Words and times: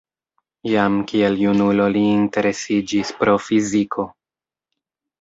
Jam 0.71 0.95
kiel 1.11 1.37
junulo 1.43 1.87
li 1.97 2.03
interesiĝis 2.15 3.15
pro 3.23 3.39
fiziko. 3.49 4.11